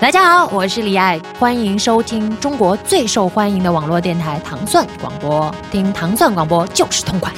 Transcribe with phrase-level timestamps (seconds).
[0.00, 7.32] 大家好，我是李艾，欢迎收听中国最受欢迎的网络电台糖蒜广播，听糖蒜广播就是痛快。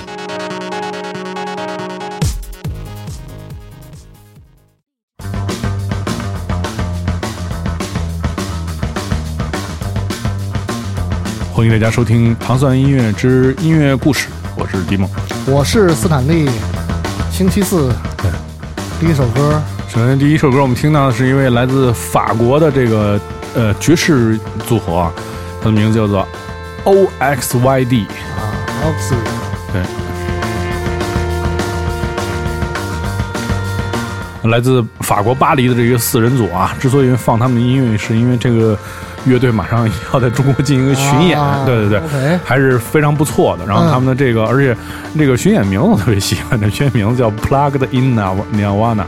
[11.53, 15.11] 欢迎大家收听《糖蒜音乐之音乐故事》，我是迪梦。
[15.47, 16.49] 我是斯坦利。
[17.31, 18.31] 星期四，对，
[19.01, 23.21] 第一首歌，首先第一首歌我们听到的是一位来自法国的这个
[23.55, 24.37] 呃爵士
[24.67, 25.13] 组合啊，
[25.61, 26.27] 它的名字叫做
[26.83, 28.07] O X Y D
[28.37, 28.43] 啊
[28.83, 29.19] o x y
[34.43, 38.77] 对，来自法国巴黎的这个四人组啊，之所以放他们的音乐，是因为这个
[39.25, 43.67] 乐队马上要在中国进行一个巡演，啊对对对还是非常不错的。
[43.67, 44.77] 然后他们的这个，而且
[45.19, 49.05] 这个巡演名字我特别喜欢，这巡演名字叫 Plugged in Nirvana，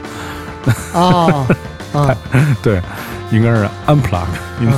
[0.93, 1.47] 啊
[1.93, 2.17] 啊，
[2.63, 2.81] 对，
[3.31, 4.27] 应该是 Unplugged
[4.61, 4.73] in、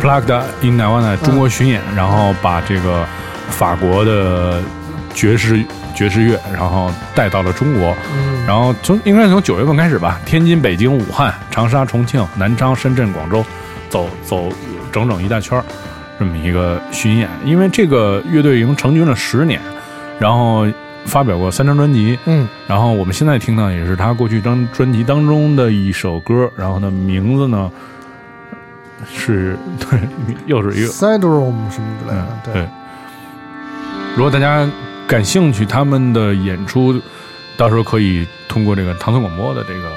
[0.00, 3.04] Plugged in Nirvana 中国巡演，然后把这个
[3.50, 4.60] 法国的
[5.14, 5.62] 爵士
[5.94, 7.94] 爵士乐，然后带到了中国。
[8.14, 8.46] 嗯。
[8.46, 13.44] 然后从应该是从九月份开始吧，天津、北京、武汉、长沙、重庆、南昌、深圳、广州，
[13.92, 14.48] 走走
[14.90, 15.64] 整整一大圈儿，
[16.18, 17.28] 这么一个巡演。
[17.44, 19.60] 因为这个乐队已经成军了十年，
[20.18, 20.66] 然后
[21.04, 27.70] 发表过三张专辑，嗯然后我们现在听到也是他过去张专辑当中的一首歌，然后呢名字呢
[29.12, 30.00] 是对，
[30.46, 32.68] 又是一个，Syndrome 什么之类嗯的，对。
[34.16, 34.66] 如果大家
[35.06, 36.98] 感兴趣他们的演出，
[37.58, 39.90] 到时候可以通过这个唐宋广播的这个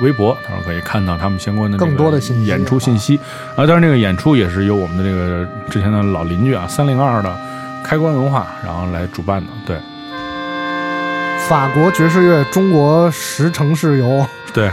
[0.00, 3.18] 微博，到时候可以看到他们相关的更多的信息演出信息。
[3.56, 7.36] 啊，当然这个演出也是由我们的这个之前的老邻居啊三零二的
[7.84, 9.48] 开关文化，然后来主办的。
[9.66, 9.76] 对。
[11.48, 14.70] 法国爵士乐中国十城市游，对。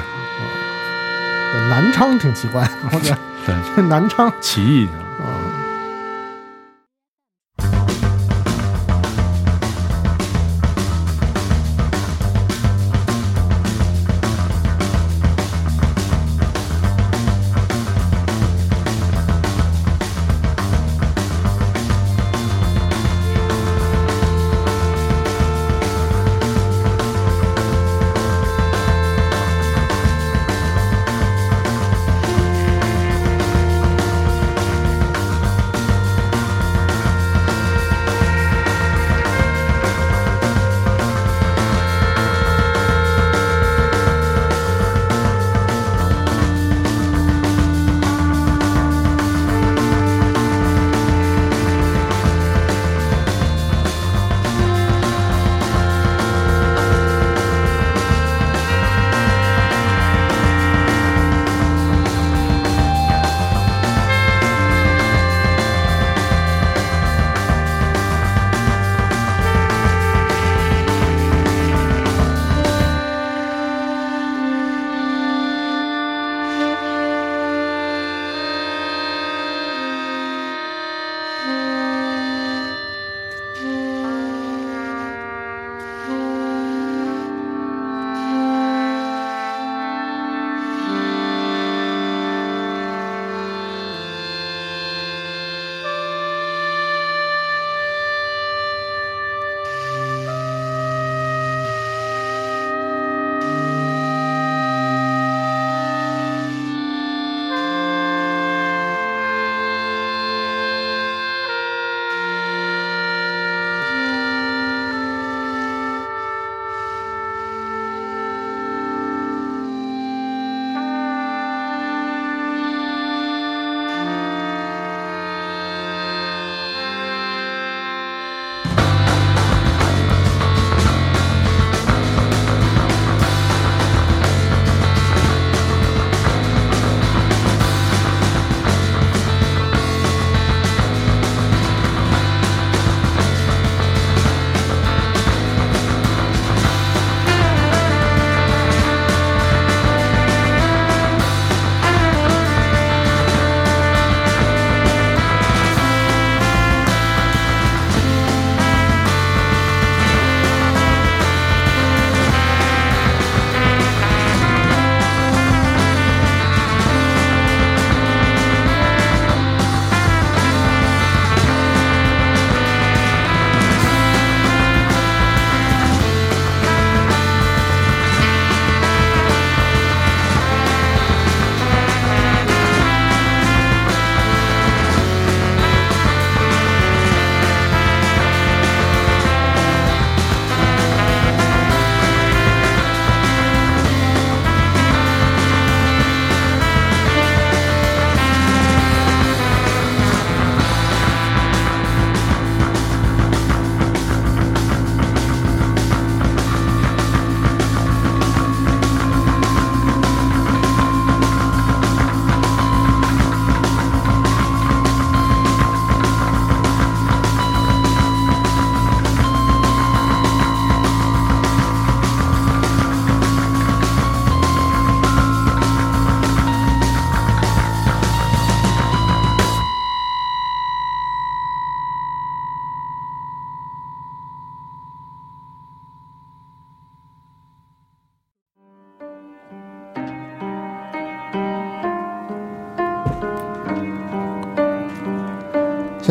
[1.69, 4.89] 南昌挺奇怪，我觉得对，这南昌，起义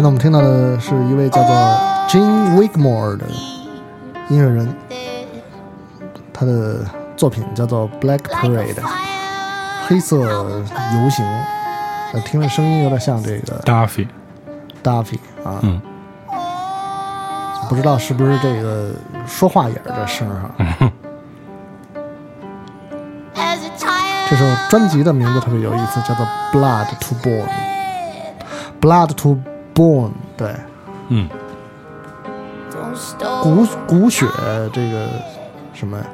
[0.04, 1.56] 那我们听到的是一位叫做
[2.06, 3.24] Jim Wigmore 的
[4.28, 4.76] 音乐人，
[6.30, 6.84] 他的
[7.16, 8.74] 作品叫做《Black Parade》
[9.88, 11.24] （黑色游行）。
[12.22, 15.80] 听着声音有点像这个 Duffy，Duffy 啊，嗯，
[17.70, 18.92] 不知道是不是这个
[19.26, 20.54] 说话也是这声啊。
[24.28, 27.48] 这首专辑的名字特别有意思，叫做《Blood to Bone》
[28.82, 29.38] ，Blood to。
[29.74, 30.54] born 对。
[31.08, 31.28] 嗯。
[33.42, 34.26] 骨骨血
[34.72, 35.08] 这个
[35.72, 35.98] 什么？
[35.98, 36.04] 呀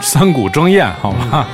[0.00, 1.46] 三股争艳好吗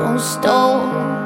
[0.00, 1.19] don't stop.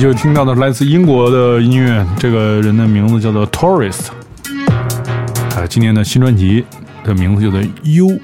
[0.00, 4.06] 就听到的是来自英国的音乐，这个人的名字叫做 Tourist，
[5.54, 6.64] 啊，今年的新专辑
[7.04, 8.18] 的名字叫做 U，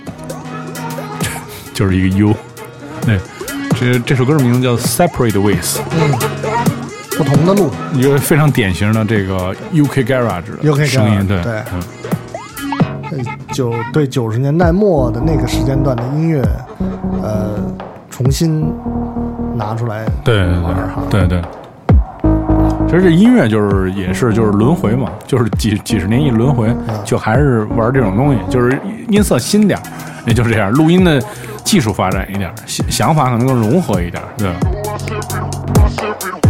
[1.75, 2.35] 就是一个 U，
[3.05, 3.21] 对，
[3.79, 6.19] 这这首歌的名字叫 Separate Ways，嗯，
[7.19, 11.63] 不同的路，一个非常典型的这个 UK Garage 声音，对对，
[13.13, 16.43] 嗯，九对九十年代末的那个时间段的音乐，
[17.23, 17.51] 呃，
[18.09, 18.73] 重新
[19.55, 20.39] 拿出来，对
[21.11, 21.43] 对对对。
[22.89, 26.75] 其实这音乐就是也是就是轮回嘛，就是几几十年一轮回，
[27.05, 28.79] 就还是玩这种东西，就是
[29.09, 29.83] 音色新点儿，
[30.27, 30.71] 也就这样。
[30.71, 31.21] 录音的
[31.65, 36.46] 技术发展一点，想想法可能更融合一点，对吧？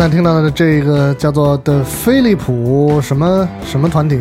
[0.00, 4.18] 现在听到的这个叫做的飞利浦什么什么团体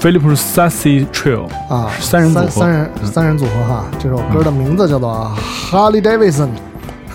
[0.00, 1.88] Philip Sassy Trio 啊？
[2.00, 3.84] 三人组合三人嗯三人组合哈。
[4.00, 5.30] 这首歌的名字叫做
[5.70, 6.48] Harley Davidson，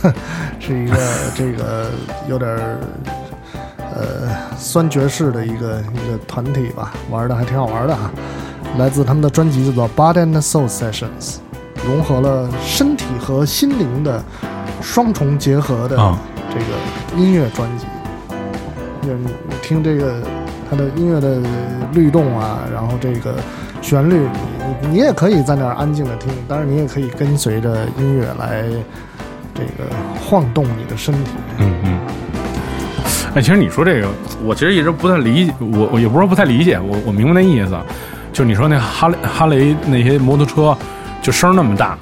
[0.57, 0.95] 是一个
[1.35, 1.87] 这个
[2.29, 2.79] 有点儿
[3.77, 8.09] 呃酸爵士的一个一个团体吧，玩的还挺好玩的哈。
[8.77, 11.39] 来自他们的专辑叫做 Body and Soul Sessions，
[11.85, 14.23] 融合了身体和心灵的
[14.81, 16.17] 双重结合的啊
[16.49, 17.85] 这个音乐专辑。
[19.01, 20.21] 就是你听这个
[20.69, 21.39] 它的音乐的
[21.93, 23.35] 律动啊，然后这个
[23.81, 24.27] 旋律，
[24.81, 28.63] 你你也可以在那儿安静的听，当然你也可以跟随着音乐来
[29.55, 29.89] 这个
[30.19, 31.31] 晃动你的身体。
[31.59, 31.99] 嗯嗯。
[33.35, 34.07] 哎，其实你说这个，
[34.43, 37.77] 我其实一直不太理解，我我也不是说不太理解，我我明白那意思，
[38.33, 40.77] 就你说那哈雷哈雷那些摩托车，
[41.21, 41.97] 就声那么大，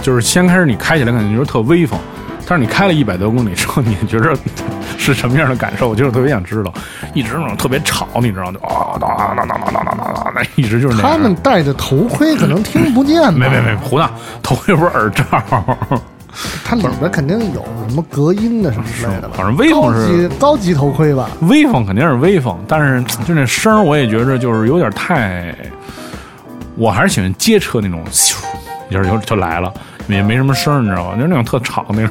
[0.00, 1.98] 就是先开始你开起来感觉就是特威风，
[2.46, 4.34] 但是你开了一百多公里之后 你觉着
[4.98, 5.88] 是什么样的感受？
[5.88, 6.72] 我就是特别想知道
[7.14, 8.52] 一直那种特别吵你知道吗？
[8.52, 14.10] 就啊哒哒哒哒哒哒哒哒那一直就是他们戴着头盔可能听不见没没没胡闹
[14.42, 15.24] 头盔不是耳罩
[16.64, 21.28] 它里边肯定有什么隔音的什么之类的反正威风是高级头盔吧。
[21.42, 25.54] 威风肯定是威风但是就那声我也觉着就是有点太
[26.76, 28.34] 我还是喜欢街车那种咻
[28.90, 29.72] 是下就就来了
[30.08, 31.14] 也没什么声你知道吧？
[31.14, 32.10] 就是那种特吵那种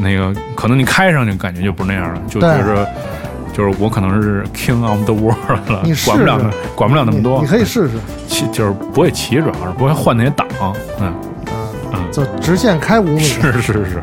[0.00, 2.88] 那个可能你开上去感觉就不是那样了，就觉着
[3.52, 6.40] 就是我可能是 king of the world 了你，试管不了
[6.74, 7.38] 管不了那么多。
[7.38, 10.46] 你，你可以试试，骑就是不会骑，主要是不会换那些档，
[11.00, 11.14] 嗯，
[11.92, 12.10] 嗯。
[12.12, 13.20] 就直线开五米。
[13.20, 14.02] 是是是。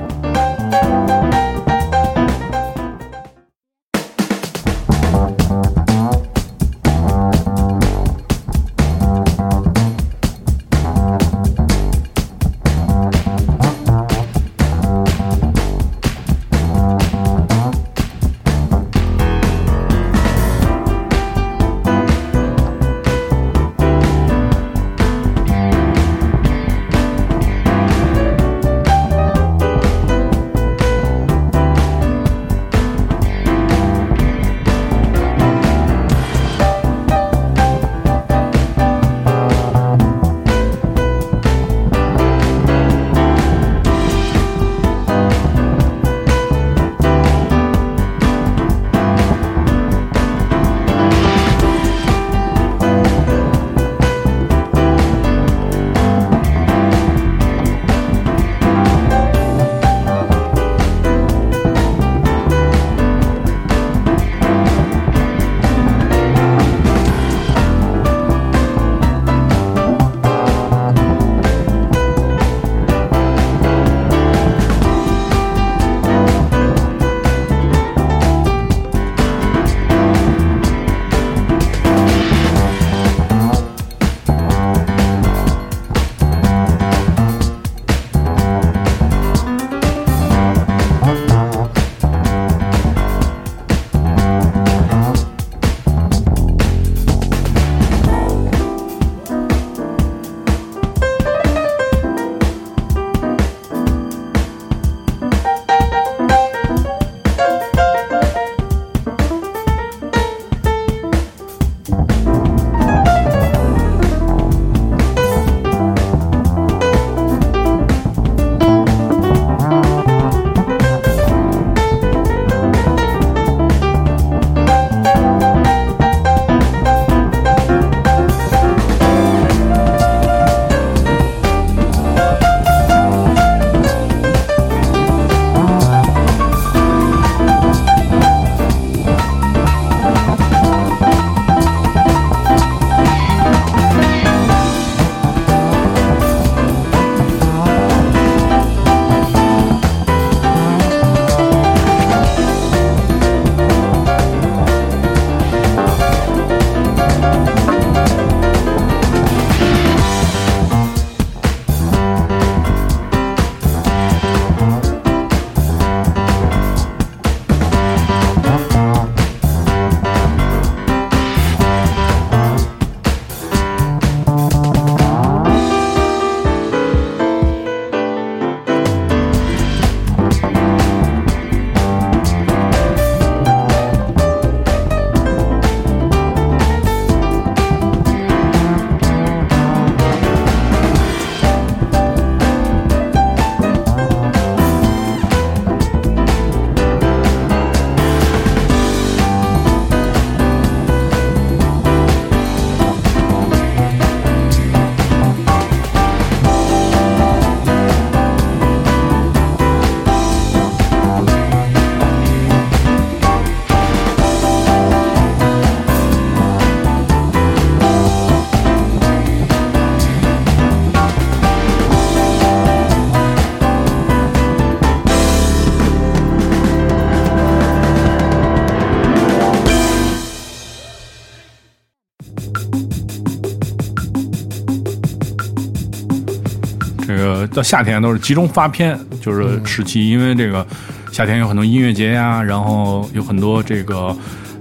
[237.58, 240.64] 到夏天都是集中发片，就是时期，因为这个
[241.12, 244.16] 夏天有很多音乐节呀，然后有很多这个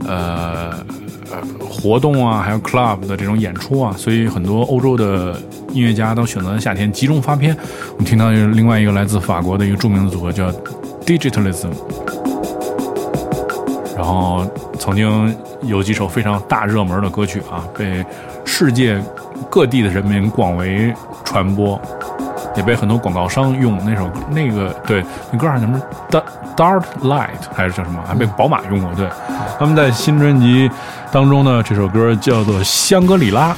[0.07, 0.71] 呃
[1.31, 5.39] 呃活动啊，还有 club 的这种演出啊，所以很多欧洲的
[5.75, 7.55] 音乐家都选择在夏天集中发片。
[7.93, 10.51] 我们听到另外一个来自法国的一个著名的组合叫
[11.05, 11.73] Digitalism，
[13.95, 18.03] 然后曾经有几首非常大热门的歌曲啊，被
[18.47, 18.99] 世界
[19.51, 20.95] 各地的人民广为
[21.27, 21.79] 传播。
[22.57, 26.25] 也被很多广告商用那首那个对那歌儿叫什么？Dark
[26.57, 28.93] Dart Light 还是叫什么，还被宝马用过。
[28.95, 29.09] 对，
[29.59, 30.71] 他们在新专辑
[31.13, 33.53] 当中呢，这首歌叫做《香格里拉》。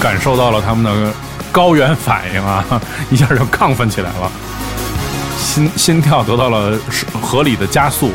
[0.00, 1.14] 感受到了他们的
[1.50, 2.62] 高原反应啊，
[3.10, 4.30] 一下就亢奋起来了，
[5.38, 6.76] 心心跳得到了
[7.22, 8.10] 合理的加速。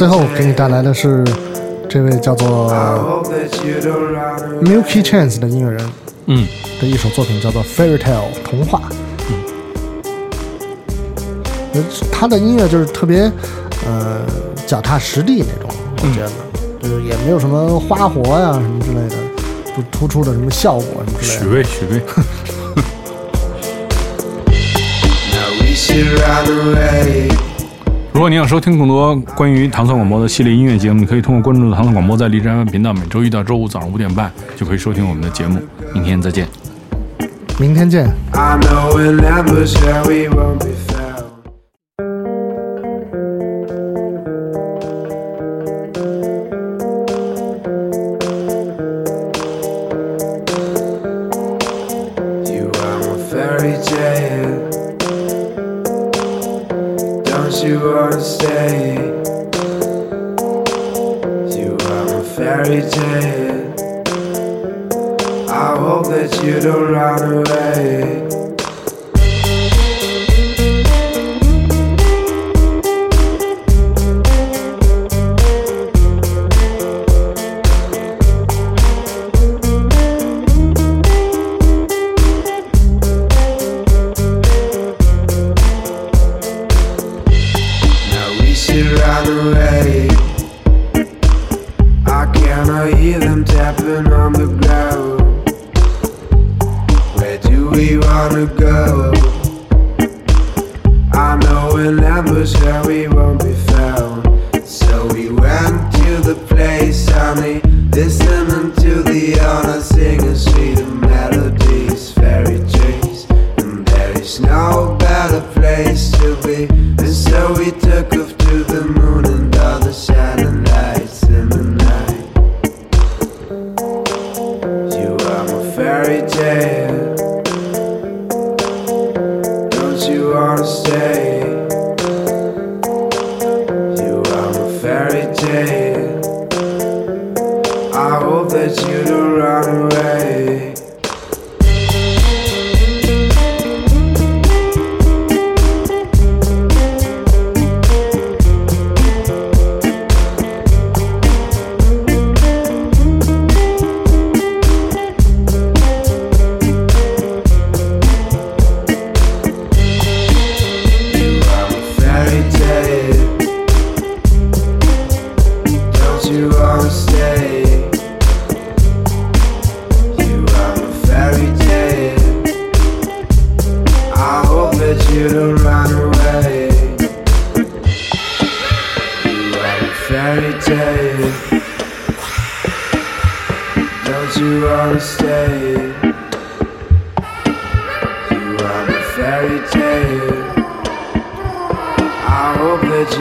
[0.00, 1.22] 最后给你带来的是
[1.86, 2.72] 这位叫做
[4.62, 5.90] Milky Chance 的音乐人，
[6.24, 6.48] 嗯，
[6.80, 8.80] 的一首作品叫做《Fairy Tale》童话。
[11.74, 13.30] 嗯，他的音乐就是特别，
[13.84, 14.22] 呃，
[14.66, 16.30] 脚踏实地那种，我觉得，
[16.80, 19.16] 就是也没有什么花活呀、什么之类的，
[19.76, 21.40] 不突出的什么效果什么之类的。
[21.40, 22.00] 许巍，许巍。
[25.36, 27.49] Now we should.
[28.20, 35.58] 如果您想收听更多关于唐宋广播的系列音乐节目，你可以通过关注唐宋广播在荔枝 FM 频道，每周一到周五早上五点半就可以收听我们的节目。
[35.94, 36.46] 明天再见，
[37.58, 38.10] 明天见。
[38.32, 38.90] I know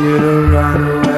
[0.01, 1.08] you to run away.